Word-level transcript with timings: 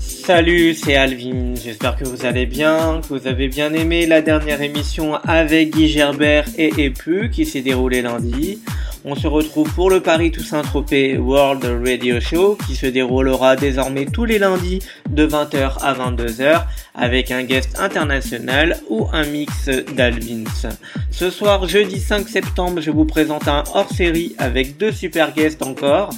Salut, 0.00 0.72
c'est 0.72 0.96
Alvin. 0.96 1.54
J'espère 1.62 1.96
que 1.96 2.04
vous 2.04 2.24
allez 2.24 2.46
bien, 2.46 3.02
que 3.02 3.08
vous 3.08 3.26
avez 3.26 3.48
bien 3.48 3.74
aimé 3.74 4.06
la 4.06 4.22
dernière 4.22 4.62
émission 4.62 5.16
avec 5.16 5.74
Guy 5.74 5.88
Gerbert 5.88 6.46
et 6.56 6.86
Epu 6.86 7.28
qui 7.28 7.44
s'est 7.44 7.60
déroulée 7.60 8.00
lundi. 8.00 8.60
On 9.06 9.14
se 9.14 9.26
retrouve 9.26 9.70
pour 9.74 9.90
le 9.90 10.00
Paris 10.00 10.30
Toussaint 10.30 10.62
Tropez 10.62 11.18
World 11.18 11.62
Radio 11.86 12.20
Show 12.20 12.56
qui 12.66 12.74
se 12.74 12.86
déroulera 12.86 13.54
désormais 13.54 14.06
tous 14.06 14.24
les 14.24 14.38
lundis 14.38 14.78
de 15.10 15.26
20h 15.26 15.78
à 15.82 15.92
22h 15.92 16.64
avec 16.94 17.30
un 17.30 17.42
guest 17.42 17.78
international 17.78 18.80
ou 18.88 19.06
un 19.12 19.26
mix 19.26 19.68
d'Alvins. 19.68 20.70
Ce 21.10 21.28
soir, 21.28 21.68
jeudi 21.68 22.00
5 22.00 22.26
septembre, 22.26 22.80
je 22.80 22.90
vous 22.90 23.04
présente 23.04 23.46
un 23.46 23.64
hors-série 23.74 24.34
avec 24.38 24.78
deux 24.78 24.92
super 24.92 25.34
guests 25.34 25.62
encore. 25.62 26.08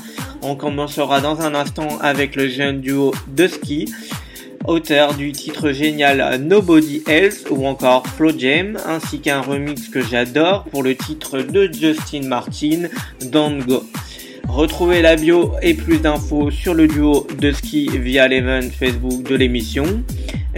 On 0.43 0.55
commencera 0.55 1.21
dans 1.21 1.41
un 1.41 1.57
instant 1.57 1.99
avec 2.01 2.37
le 2.37 2.49
jeune 2.49 2.81
duo 2.81 3.13
de 3.27 3.49
ski 3.49 3.93
auteur 4.67 5.15
du 5.15 5.33
titre 5.33 5.73
génial 5.73 6.41
Nobody 6.43 7.03
Else 7.07 7.45
ou 7.51 7.67
encore 7.67 8.07
Flow 8.07 8.33
Jam, 8.37 8.79
ainsi 8.87 9.21
qu'un 9.21 9.41
remix 9.41 9.89
que 9.89 10.03
j'adore 10.03 10.65
pour 10.65 10.83
le 10.83 10.95
titre 10.95 11.41
de 11.41 11.71
Justin 11.73 12.27
Martin, 12.29 12.89
Don't 13.31 13.65
Go. 13.65 13.85
Retrouvez 14.49 15.03
la 15.03 15.17
bio 15.17 15.53
et 15.63 15.75
plus 15.75 15.99
d'infos 15.99 16.51
sur 16.51 16.75
le 16.75 16.87
duo 16.87 17.27
de 17.41 17.51
ski 17.51 17.91
via 17.99 18.29
l'event 18.29 18.69
Facebook 18.79 19.25
de 19.25 19.35
l'émission. 19.35 19.85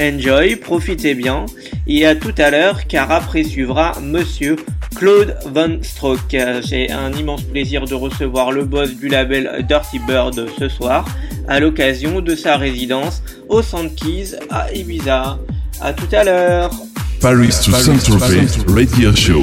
Enjoy, 0.00 0.56
profitez 0.56 1.14
bien 1.14 1.46
et 1.86 2.06
à 2.06 2.14
tout 2.14 2.34
à 2.38 2.50
l'heure 2.50 2.86
car 2.86 3.10
après 3.10 3.42
suivra 3.42 3.92
Monsieur 4.00 4.56
Claude 4.94 5.36
Van 5.46 5.82
Stroke. 5.82 6.36
J'ai 6.62 6.90
un 6.90 7.12
immense 7.12 7.42
plaisir 7.42 7.84
de 7.84 7.94
recevoir 7.94 8.52
le 8.52 8.64
boss 8.64 8.94
du 8.96 9.08
label 9.08 9.64
Dirty 9.68 9.98
Bird 10.06 10.46
ce 10.58 10.68
soir 10.68 11.04
à 11.48 11.58
l'occasion 11.58 12.20
de 12.20 12.36
sa 12.36 12.56
résidence 12.56 13.22
au 13.48 13.60
Keys 13.62 14.36
à 14.50 14.72
Ibiza. 14.72 15.38
À 15.80 15.92
tout 15.92 16.08
à 16.12 16.24
l'heure. 16.24 16.70
Paris 17.20 17.48
to 17.64 17.72
Saint-Tropez 17.72 18.46
Radio 18.68 19.14
Show. 19.14 19.42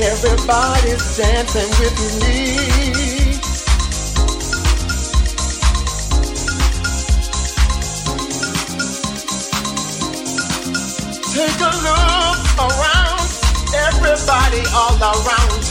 Everybody's 0.00 1.16
dancing 1.16 1.68
with 1.80 1.98
me. 2.22 3.34
Take 11.34 11.60
a 11.60 11.72
look 11.82 12.42
around, 12.58 13.28
everybody 13.74 14.62
all 14.72 14.96
around 15.02 15.67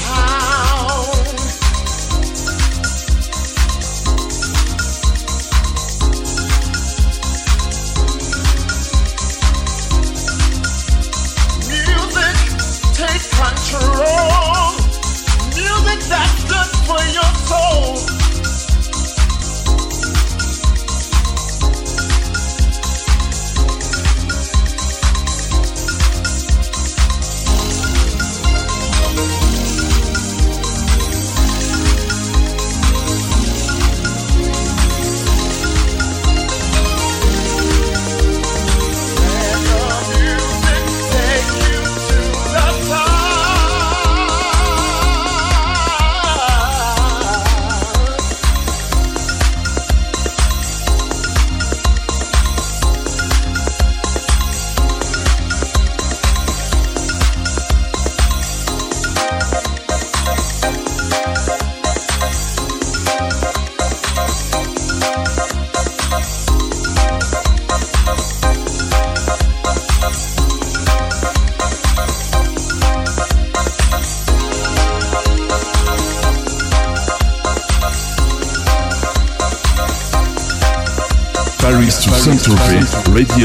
control. 13.37 14.73
Music 15.53 15.99
that's 16.09 16.43
good 16.49 16.71
for 16.87 17.01
your 17.13 17.31
soul. 17.45 18.16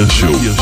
Radio 0.02 0.52
Show. 0.52 0.61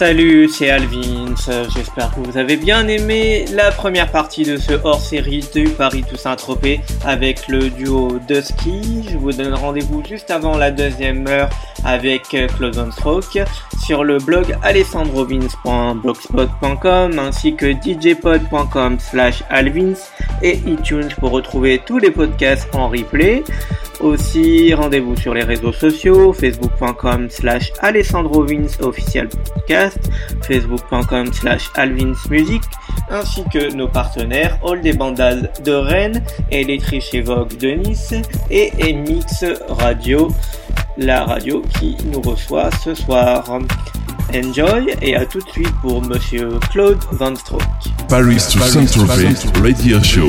Salut, 0.00 0.48
c'est 0.48 0.70
Alvin. 0.70 1.34
J'espère 1.74 2.14
que 2.14 2.20
vous 2.20 2.38
avez 2.38 2.56
bien 2.56 2.88
aimé 2.88 3.44
la 3.52 3.70
première 3.70 4.10
partie 4.10 4.44
de 4.44 4.56
ce 4.56 4.72
hors-série 4.82 5.44
du 5.54 5.64
Paris 5.64 6.02
Toussaint 6.08 6.36
Tropez 6.36 6.80
avec 7.04 7.48
le 7.48 7.68
duo 7.68 8.18
Dusky. 8.26 9.06
Je 9.10 9.18
vous 9.18 9.32
donne 9.32 9.52
rendez-vous 9.52 10.02
juste 10.02 10.30
avant 10.30 10.56
la 10.56 10.70
deuxième 10.70 11.28
heure 11.28 11.50
avec 11.84 12.34
Close 12.56 12.78
on 12.78 12.90
Stroke 12.90 13.40
sur 13.84 14.02
le 14.02 14.16
blog 14.16 14.56
alessandrovins.blogspot.com 14.62 17.18
ainsi 17.18 17.54
que 17.54 17.72
djpod.com 17.72 18.98
slash 18.98 19.42
alvins 19.50 20.00
et 20.40 20.62
iTunes 20.66 21.10
pour 21.18 21.32
retrouver 21.32 21.82
tous 21.84 21.98
les 21.98 22.10
podcasts 22.10 22.74
en 22.74 22.88
replay. 22.88 23.44
Aussi, 24.00 24.72
rendez-vous 24.72 25.14
sur 25.14 25.34
les 25.34 25.44
réseaux 25.44 25.74
sociaux, 25.74 26.32
facebook.com 26.32 27.28
slash 27.28 27.70
alessandrovins 27.80 28.66
official 28.80 29.28
podcast, 29.28 29.89
facebook.com 30.42 31.32
slash 31.32 31.70
alvinsmusic, 31.76 32.62
ainsi 33.10 33.42
que 33.52 33.72
nos 33.74 33.88
partenaires 33.88 34.58
All 34.64 34.80
des 34.80 34.92
Bandades 34.92 35.50
de 35.64 35.72
Rennes, 35.72 36.22
Electric 36.50 37.24
Vogue 37.24 37.56
de 37.58 37.70
Nice 37.70 38.14
et 38.50 38.92
Mix 38.92 39.44
Radio, 39.68 40.28
la 40.96 41.24
radio 41.24 41.62
qui 41.78 41.96
nous 42.12 42.20
reçoit 42.20 42.70
ce 42.84 42.94
soir. 42.94 43.44
Enjoy 44.32 44.94
et 45.02 45.16
à 45.16 45.26
tout 45.26 45.40
de 45.40 45.50
suite 45.50 45.72
pour 45.82 46.02
Monsieur 46.02 46.50
Claude 46.70 46.98
Van 47.12 47.34
Stroke. 47.34 47.62
Paris 48.08 48.36
to 48.52 48.60
Saint-Tropez 48.60 49.34
Radio 49.60 50.00
Show. 50.02 50.28